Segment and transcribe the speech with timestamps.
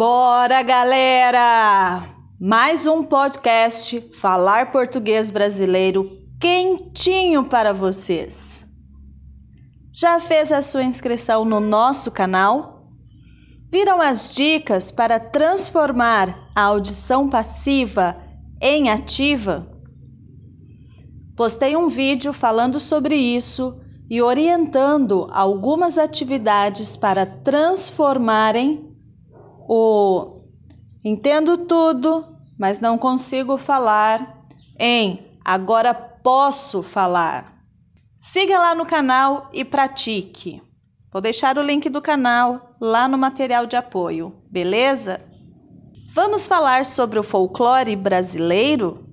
[0.00, 2.08] Bora, galera!
[2.40, 8.66] Mais um podcast Falar Português Brasileiro quentinho para vocês.
[9.92, 12.88] Já fez a sua inscrição no nosso canal?
[13.70, 18.16] Viram as dicas para transformar a audição passiva
[18.58, 19.70] em ativa?
[21.36, 23.78] Postei um vídeo falando sobre isso
[24.08, 28.89] e orientando algumas atividades para transformarem
[29.72, 30.42] o
[31.04, 32.26] entendo tudo,
[32.58, 34.44] mas não consigo falar
[34.76, 37.52] em agora posso falar.
[38.18, 40.60] Siga lá no canal e pratique.
[41.12, 45.20] Vou deixar o link do canal lá no material de apoio, beleza?
[46.08, 49.06] Vamos falar sobre o folclore brasileiro?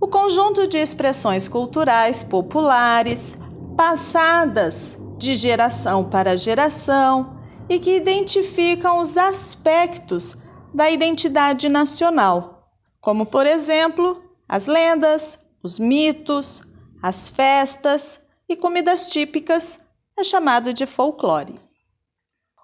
[0.00, 3.38] O conjunto de expressões culturais populares
[3.76, 7.37] passadas de geração para geração
[7.68, 10.36] e que identificam os aspectos
[10.72, 16.62] da identidade nacional, como, por exemplo, as lendas, os mitos,
[17.02, 19.78] as festas e comidas típicas,
[20.16, 21.60] é chamado de folclore.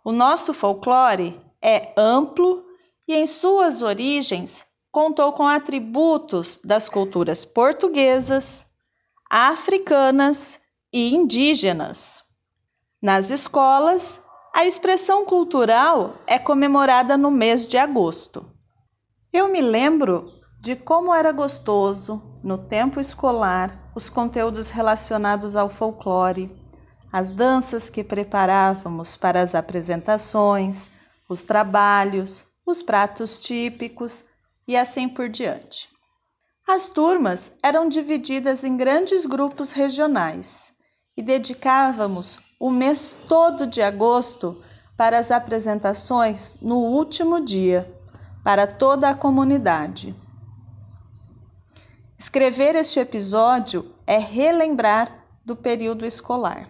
[0.04, 2.64] O nosso folclore é amplo
[3.06, 8.66] e, em suas origens, contou com atributos das culturas portuguesas,
[9.28, 10.60] africanas
[10.92, 12.22] e indígenas.
[13.02, 14.20] Nas escolas,
[14.54, 18.48] a expressão cultural é comemorada no mês de agosto.
[19.32, 26.54] Eu me lembro de como era gostoso, no tempo escolar, os conteúdos relacionados ao folclore,
[27.12, 30.88] as danças que preparávamos para as apresentações,
[31.28, 34.24] os trabalhos, os pratos típicos
[34.68, 35.88] e assim por diante.
[36.66, 40.72] As turmas eram divididas em grandes grupos regionais
[41.16, 44.62] e dedicávamos o mês todo de agosto
[44.96, 47.92] para as apresentações no último dia,
[48.42, 50.14] para toda a comunidade.
[52.18, 56.68] Escrever este episódio é relembrar do período escolar.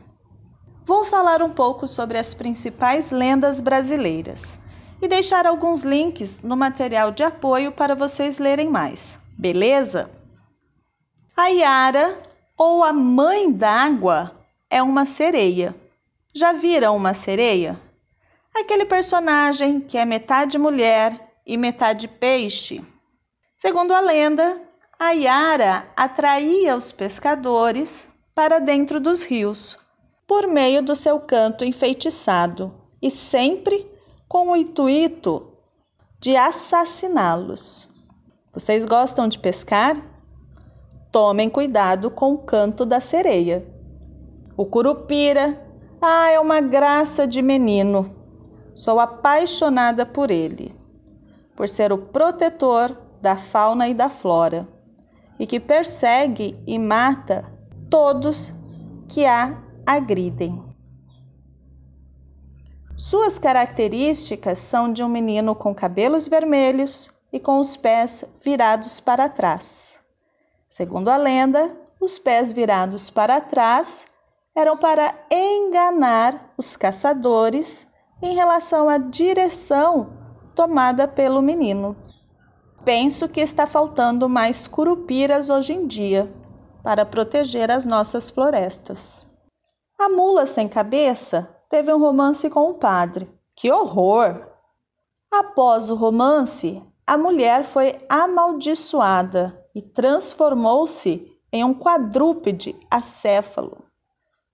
[0.84, 4.58] Vou falar um pouco sobre as principais lendas brasileiras
[5.00, 10.10] e deixar alguns links no material de apoio para vocês lerem mais, beleza?
[11.36, 12.22] A Yara,
[12.56, 14.32] ou a Mãe d'Água,
[14.70, 15.74] é uma sereia.
[16.34, 17.80] Já viram uma sereia?
[18.54, 22.84] Aquele personagem que é metade mulher e metade peixe.
[23.56, 24.60] Segundo a lenda,
[24.98, 29.78] a Yara atraía os pescadores para dentro dos rios
[30.26, 33.90] por meio do seu canto enfeitiçado e sempre
[34.28, 35.52] com o intuito
[36.18, 37.88] de assassiná-los.
[38.52, 40.00] Vocês gostam de pescar?
[41.12, 43.73] Tomem cuidado com o canto da sereia.
[44.56, 45.60] O curupira,
[46.00, 48.14] ah, é uma graça de menino.
[48.74, 50.74] Sou apaixonada por ele,
[51.56, 54.68] por ser o protetor da fauna e da flora,
[55.38, 57.52] e que persegue e mata
[57.88, 58.52] todos
[59.08, 60.62] que a agridem.
[62.96, 69.28] Suas características são de um menino com cabelos vermelhos e com os pés virados para
[69.28, 69.98] trás.
[70.68, 74.06] Segundo a lenda, os pés virados para trás
[74.54, 77.86] eram para enganar os caçadores
[78.22, 80.12] em relação à direção
[80.54, 81.96] tomada pelo menino.
[82.84, 86.32] Penso que está faltando mais curupiras hoje em dia
[86.82, 89.26] para proteger as nossas florestas.
[89.98, 93.28] A mula sem cabeça teve um romance com o padre.
[93.56, 94.48] Que horror!
[95.32, 103.84] Após o romance, a mulher foi amaldiçoada e transformou-se em um quadrúpede acéfalo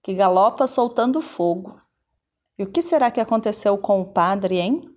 [0.02, 1.80] que galopa soltando fogo.
[2.58, 4.94] E o que será que aconteceu com o padre, hein?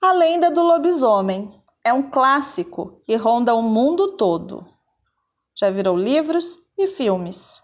[0.00, 4.66] A lenda do lobisomem é um clássico e ronda o mundo todo.
[5.54, 7.62] Já virou livros e filmes.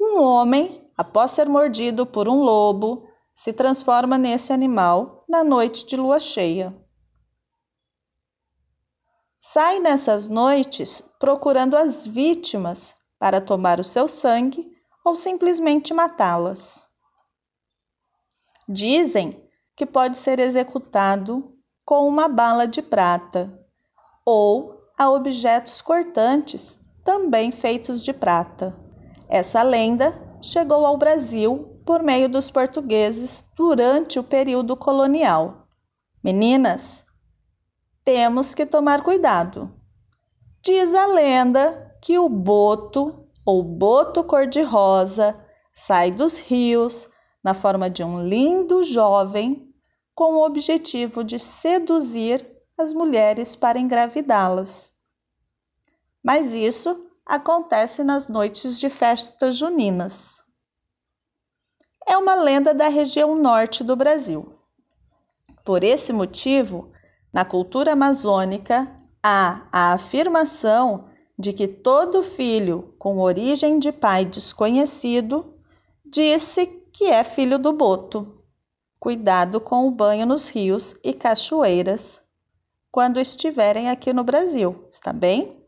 [0.00, 5.96] Um homem, após ser mordido por um lobo, se transforma nesse animal na noite de
[5.96, 6.74] lua cheia.
[9.38, 14.73] Sai nessas noites procurando as vítimas para tomar o seu sangue
[15.04, 16.88] ou simplesmente matá-las.
[18.66, 19.46] Dizem
[19.76, 21.54] que pode ser executado
[21.84, 23.52] com uma bala de prata
[24.24, 28.74] ou a objetos cortantes também feitos de prata.
[29.28, 35.68] Essa lenda chegou ao Brasil por meio dos portugueses durante o período colonial.
[36.22, 37.04] Meninas,
[38.02, 39.70] temos que tomar cuidado.
[40.62, 45.38] Diz a lenda que o boto ou boto cor-de-rosa
[45.74, 47.08] sai dos rios
[47.42, 49.68] na forma de um lindo jovem
[50.14, 52.46] com o objetivo de seduzir
[52.78, 54.92] as mulheres para engravidá-las.
[56.22, 60.42] Mas isso acontece nas noites de festas juninas.
[62.06, 64.58] É uma lenda da região norte do Brasil.
[65.64, 66.92] Por esse motivo,
[67.32, 68.88] na cultura amazônica
[69.22, 71.08] há a afirmação
[71.38, 75.54] de que todo filho com origem de pai desconhecido
[76.04, 78.44] disse que é filho do boto.
[79.00, 82.24] Cuidado com o banho nos rios e cachoeiras
[82.94, 85.60] quando estiverem aqui no Brasil, está bem?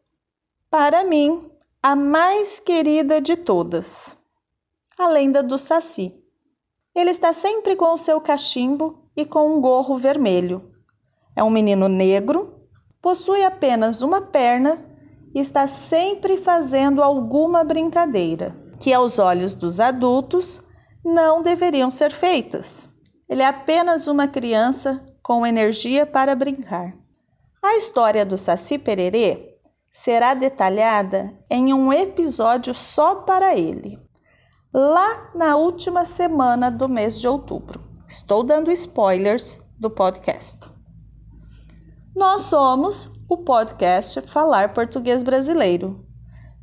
[0.71, 1.51] Para mim,
[1.83, 4.17] a mais querida de todas,
[4.97, 6.15] a lenda do Saci.
[6.95, 10.73] Ele está sempre com o seu cachimbo e com um gorro vermelho.
[11.35, 12.61] É um menino negro,
[13.03, 14.81] possui apenas uma perna
[15.41, 20.62] está sempre fazendo alguma brincadeira que, aos olhos dos adultos,
[21.05, 22.88] não deveriam ser feitas.
[23.29, 26.94] Ele é apenas uma criança com energia para brincar.
[27.62, 29.59] A história do Saci Pererê
[29.91, 33.99] será detalhada em um episódio só para ele,
[34.73, 37.81] lá na última semana do mês de outubro.
[38.06, 40.71] Estou dando spoilers do podcast.
[42.15, 46.06] Nós somos o podcast Falar Português Brasileiro.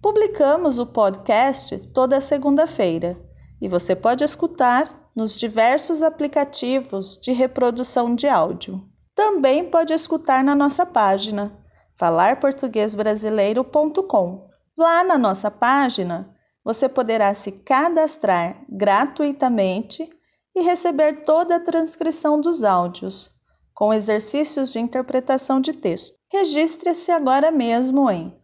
[0.02, 3.20] Publicamos o podcast toda segunda-feira
[3.62, 8.82] e você pode escutar nos diversos aplicativos de reprodução de áudio.
[9.14, 11.52] Também pode escutar na nossa página
[11.98, 14.48] falarportuguesbrasileiro.com.
[14.78, 16.34] Lá na nossa página,
[16.64, 20.10] você poderá se cadastrar gratuitamente
[20.56, 23.30] e receber toda a transcrição dos áudios
[23.74, 26.23] com exercícios de interpretação de texto.
[26.34, 28.36] Registre-se agora mesmo em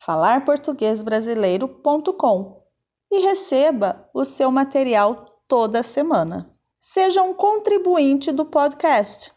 [0.00, 2.62] falarportuguesbrasileiro.com
[3.08, 6.50] e receba o seu material toda semana.
[6.80, 9.32] Seja um contribuinte do podcast.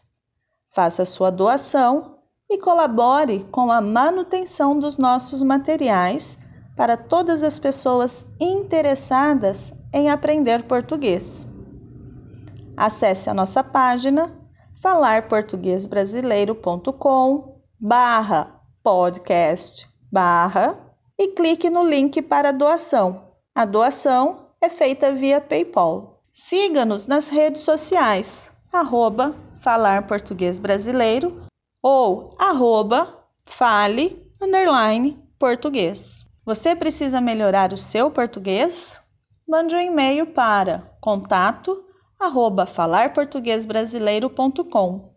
[0.70, 2.16] Faça sua doação
[2.50, 6.36] e colabore com a manutenção dos nossos materiais
[6.76, 11.46] para todas as pessoas interessadas em aprender português.
[12.76, 14.36] Acesse a nossa página
[14.74, 17.49] falarportuguesbrasileiro.com
[17.80, 20.78] barra podcast barra
[21.18, 23.30] e clique no link para doação.
[23.54, 26.22] A doação é feita via PayPal.
[26.32, 31.40] Siga-nos nas redes sociais, arroba Falar Português Brasileiro
[31.82, 36.26] ou arroba fale underline português.
[36.44, 39.00] Você precisa melhorar o seu português?
[39.48, 41.82] Mande um e-mail para contato
[42.18, 45.14] arroba falarportuguesbrasileiro.com,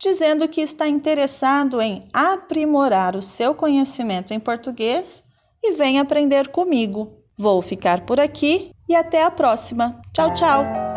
[0.00, 5.22] dizendo que está interessado em aprimorar o seu conhecimento em português
[5.62, 7.18] e vem aprender comigo.
[7.36, 10.00] Vou ficar por aqui e até a próxima.
[10.12, 10.89] Tchau, tchau!